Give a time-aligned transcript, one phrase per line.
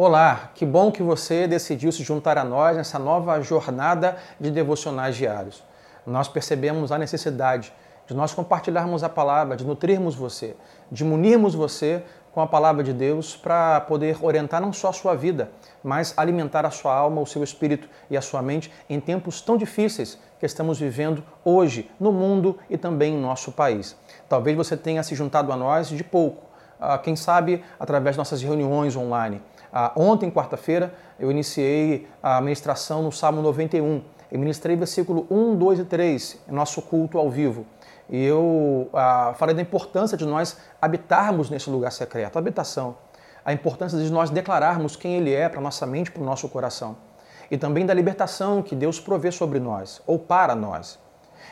[0.00, 5.16] Olá, que bom que você decidiu se juntar a nós nessa nova jornada de devocionais
[5.16, 5.60] diários.
[6.06, 7.72] Nós percebemos a necessidade
[8.06, 10.54] de nós compartilharmos a palavra, de nutrirmos você,
[10.88, 15.16] de munirmos você com a palavra de Deus para poder orientar não só a sua
[15.16, 15.50] vida,
[15.82, 19.56] mas alimentar a sua alma, o seu espírito e a sua mente em tempos tão
[19.56, 23.96] difíceis que estamos vivendo hoje no mundo e também em nosso país.
[24.28, 26.46] Talvez você tenha se juntado a nós de pouco,
[26.80, 29.42] ah, quem sabe através de nossas reuniões online.
[29.72, 35.78] Ah, ontem, quarta-feira, eu iniciei a ministração no Salmo 91 e ministrei versículo 1, 2
[35.80, 37.66] e 3, nosso culto ao vivo.
[38.08, 42.96] E eu ah, falei da importância de nós habitarmos nesse lugar secreto, a habitação.
[43.44, 46.96] A importância de nós declararmos quem Ele é para nossa mente, para o nosso coração.
[47.50, 50.98] E também da libertação que Deus provê sobre nós, ou para nós.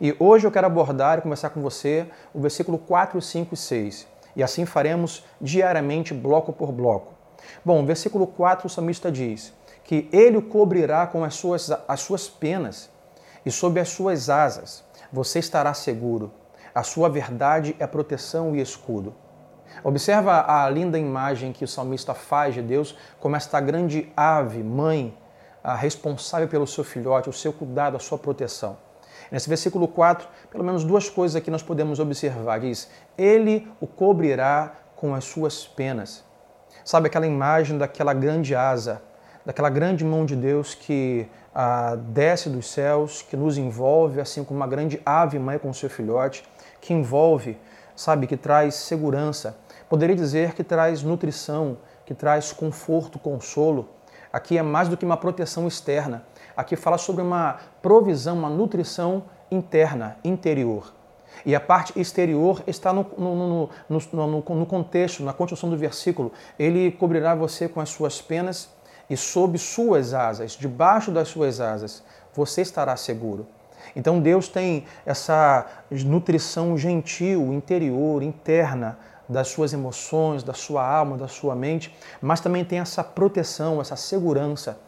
[0.00, 4.06] E hoje eu quero abordar e conversar com você o versículo 4, 5 e 6.
[4.36, 7.19] E assim faremos diariamente, bloco por bloco.
[7.64, 9.52] Bom, versículo 4, o salmista diz
[9.84, 12.90] que ele o cobrirá com as suas, as suas penas
[13.44, 16.32] e sob as suas asas você estará seguro.
[16.74, 19.14] A sua verdade é proteção e escudo.
[19.82, 25.16] Observa a linda imagem que o salmista faz de Deus como esta grande ave, mãe,
[25.78, 28.76] responsável pelo seu filhote, o seu cuidado, a sua proteção.
[29.30, 32.60] Nesse versículo 4, pelo menos duas coisas aqui nós podemos observar.
[32.60, 36.24] Diz: Ele o cobrirá com as suas penas.
[36.84, 39.02] Sabe aquela imagem daquela grande asa,
[39.44, 44.60] daquela grande mão de Deus que ah, desce dos céus, que nos envolve, assim como
[44.60, 46.44] uma grande ave mãe com seu filhote,
[46.80, 47.58] que envolve,
[47.94, 49.56] sabe, que traz segurança.
[49.88, 53.88] Poderia dizer que traz nutrição, que traz conforto, consolo.
[54.32, 56.24] Aqui é mais do que uma proteção externa.
[56.56, 60.92] Aqui fala sobre uma provisão, uma nutrição interna, interior.
[61.44, 66.32] E a parte exterior está no, no, no, no, contexto, na construção do versículo.
[66.58, 68.68] Ele cobrirá você com as suas penas
[69.08, 72.02] e sob suas asas, debaixo das suas asas,
[72.34, 73.46] você estará seguro.
[73.96, 78.98] Então Deus tem essa nutrição gentil, interior, interna
[79.28, 83.96] das suas emoções, da sua alma, da sua mente, mas também tem essa proteção, essa
[83.96, 84.78] segurança.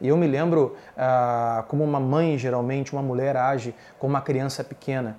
[0.00, 4.64] E eu me lembro ah, como uma mãe, geralmente, uma mulher age com uma criança
[4.64, 5.16] pequena.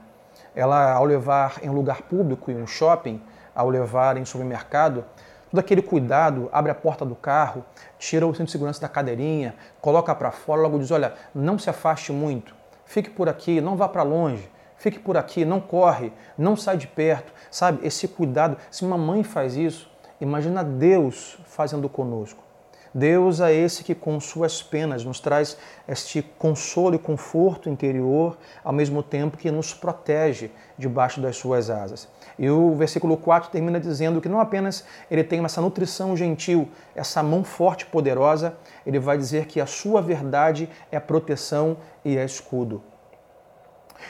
[0.55, 3.21] Ela, ao levar em um lugar público, em um shopping,
[3.55, 5.03] ao levar em supermercado,
[5.49, 7.63] todo aquele cuidado, abre a porta do carro,
[7.97, 11.69] tira o cinto de segurança da cadeirinha, coloca para fora, logo diz: olha, não se
[11.69, 12.55] afaste muito,
[12.85, 16.87] fique por aqui, não vá para longe, fique por aqui, não corre, não sai de
[16.87, 17.85] perto, sabe?
[17.85, 22.43] Esse cuidado, se uma mãe faz isso, imagina Deus fazendo conosco.
[22.93, 28.71] Deus é esse que, com suas penas, nos traz este consolo e conforto interior, ao
[28.71, 32.07] mesmo tempo que nos protege debaixo das suas asas.
[32.37, 37.23] E o versículo 4 termina dizendo que não apenas ele tem essa nutrição gentil, essa
[37.23, 38.55] mão forte e poderosa,
[38.85, 42.83] ele vai dizer que a sua verdade é proteção e é escudo.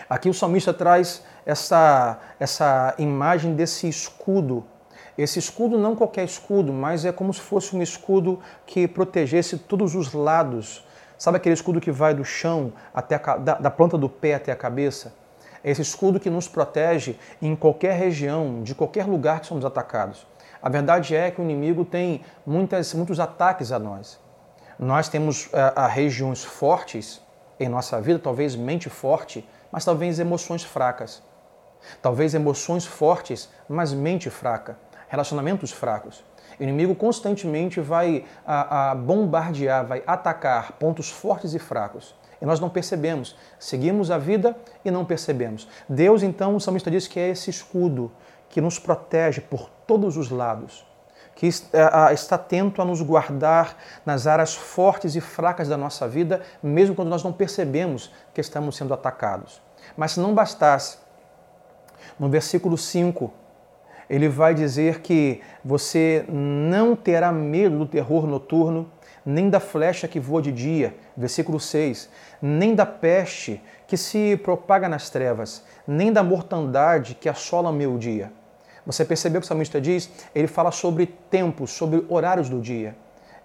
[0.10, 4.66] Aqui o salmista traz essa, essa imagem desse escudo
[5.18, 9.94] esse escudo não qualquer escudo, mas é como se fosse um escudo que protegesse todos
[9.94, 10.86] os lados.
[11.18, 14.52] Sabe aquele escudo que vai do chão até a, da, da planta do pé até
[14.52, 15.14] a cabeça?
[15.64, 20.26] É esse escudo que nos protege em qualquer região, de qualquer lugar que somos atacados.
[20.62, 24.20] A verdade é que o inimigo tem muitas, muitos ataques a nós.
[24.80, 27.22] Nós temos a, a regiões fortes
[27.60, 31.22] em nossa vida, talvez mente forte, mas talvez emoções fracas.
[32.02, 34.76] Talvez emoções fortes, mas mente fraca
[35.14, 36.24] relacionamentos fracos.
[36.60, 42.16] O inimigo constantemente vai a, a bombardear, vai atacar pontos fortes e fracos.
[42.42, 43.36] E nós não percebemos.
[43.60, 45.68] Seguimos a vida e não percebemos.
[45.88, 48.12] Deus, então, o salmista diz que é esse escudo
[48.50, 50.84] que nos protege por todos os lados,
[51.36, 56.96] que está atento a nos guardar nas áreas fortes e fracas da nossa vida, mesmo
[56.96, 59.62] quando nós não percebemos que estamos sendo atacados.
[59.96, 60.98] Mas se não bastasse,
[62.20, 63.43] no versículo 5,
[64.10, 68.90] ele vai dizer que você não terá medo do terror noturno,
[69.26, 72.10] nem da flecha que voa de dia, versículo 6,
[72.42, 78.32] nem da peste que se propaga nas trevas, nem da mortandade que assola meu dia.
[78.86, 80.10] Você percebeu que o salmista diz?
[80.36, 82.96] Ele fala sobre tempos, sobre horários do dia.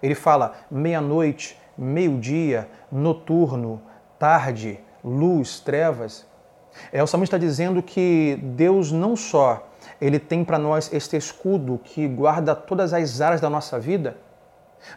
[0.03, 3.81] Ele fala meia-noite, meio-dia, noturno,
[4.17, 6.25] tarde, luz, trevas.
[6.91, 9.68] É, o salmista está dizendo que Deus não só
[9.99, 14.17] ele tem para nós este escudo que guarda todas as áreas da nossa vida,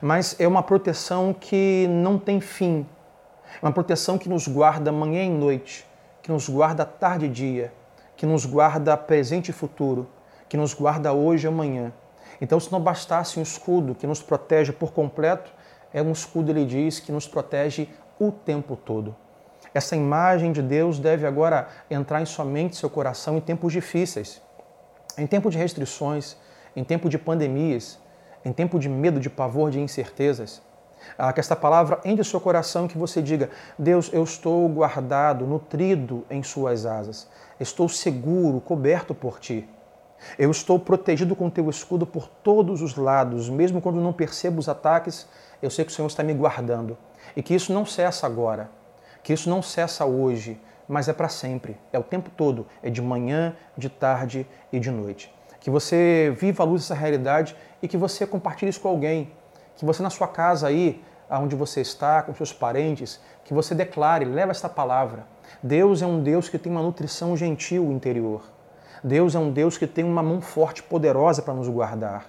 [0.01, 2.87] mas é uma proteção que não tem fim.
[3.61, 5.87] É uma proteção que nos guarda manhã e noite,
[6.23, 7.73] que nos guarda tarde e dia,
[8.17, 10.09] que nos guarda presente e futuro,
[10.49, 11.93] que nos guarda hoje e amanhã.
[12.41, 15.53] Então, se não bastasse um escudo que nos protege por completo,
[15.93, 19.15] é um escudo, ele diz, que nos protege o tempo todo.
[19.75, 24.43] Essa imagem de Deus deve agora entrar em sua mente, seu coração em tempos difíceis,
[25.19, 26.37] em tempo de restrições,
[26.75, 27.99] em tempo de pandemias,
[28.45, 30.63] em tempo de medo, de pavor, de incertezas.
[31.35, 36.25] Que esta palavra entre em seu coração que você diga: Deus, eu estou guardado, nutrido
[36.31, 37.29] em Suas asas,
[37.59, 39.69] estou seguro, coberto por Ti.
[40.39, 44.69] Eu estou protegido com Teu escudo por todos os lados, mesmo quando não percebo os
[44.69, 45.27] ataques,
[45.61, 46.97] eu sei que o Senhor está me guardando.
[47.35, 48.71] E que isso não cessa agora,
[49.23, 50.61] que isso não cessa hoje,
[50.93, 54.91] mas é para sempre, é o tempo todo, é de manhã, de tarde e de
[54.91, 55.33] noite.
[55.59, 59.33] Que você viva a luz dessa realidade e que você compartilhe isso com alguém
[59.75, 64.27] que você na sua casa aí, onde você está, com seus parentes, que você declare,
[64.27, 65.27] leva esta palavra.
[65.63, 68.43] Deus é um Deus que tem uma nutrição gentil interior.
[69.03, 72.27] Deus é um Deus que tem uma mão forte, poderosa para nos guardar.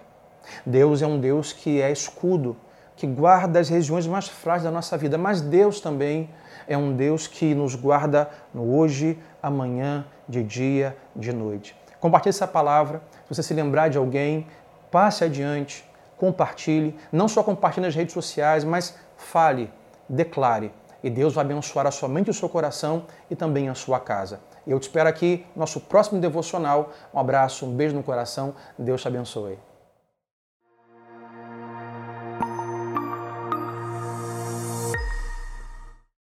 [0.66, 2.56] Deus é um Deus que é escudo,
[2.96, 5.18] que guarda as regiões mais frágeis da nossa vida.
[5.18, 6.30] Mas Deus também
[6.68, 11.76] é um Deus que nos guarda no hoje, amanhã, de dia, de noite.
[12.00, 13.02] Compartilhe essa palavra.
[13.28, 14.48] Se você se lembrar de alguém,
[14.92, 15.86] passe adiante
[16.24, 19.70] compartilhe, não só compartilhe nas redes sociais, mas fale,
[20.08, 20.72] declare.
[21.04, 24.00] E Deus vai abençoar a sua mente e o seu coração e também a sua
[24.00, 24.40] casa.
[24.66, 26.92] Eu te espero aqui no nosso próximo devocional.
[27.14, 28.56] Um abraço, um beijo no coração.
[28.80, 29.73] Deus te abençoe.